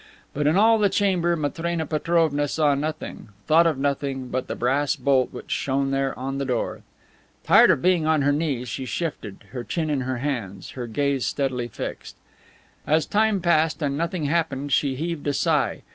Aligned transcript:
But 0.33 0.47
in 0.47 0.57
all 0.57 0.79
the 0.79 0.89
chamber 0.89 1.35
Matrena 1.35 1.85
Petrovna 1.85 2.47
saw 2.47 2.73
nothing, 2.73 3.29
thought 3.45 3.67
of 3.67 3.77
nothing 3.77 4.29
but 4.29 4.47
the 4.47 4.55
brass 4.55 4.95
bolt 4.95 5.31
which 5.31 5.51
shone 5.51 5.91
there 5.91 6.17
on 6.17 6.39
the 6.39 6.43
door. 6.45 6.81
Tired 7.43 7.69
of 7.69 7.83
being 7.83 8.07
on 8.07 8.23
her 8.23 8.31
knees, 8.31 8.67
she 8.67 8.85
shifted, 8.85 9.43
her 9.51 9.63
chin 9.63 9.91
in 9.91 10.01
her 10.01 10.17
hands, 10.17 10.71
her 10.71 10.87
gaze 10.87 11.27
steadily 11.27 11.67
fixed. 11.67 12.15
As 12.87 13.05
time 13.05 13.41
passed 13.41 13.79
and 13.83 13.95
nothing 13.95 14.23
happened 14.25 14.71
she 14.71 14.95
heaved 14.95 15.27
a 15.27 15.33
sigh. 15.33 15.83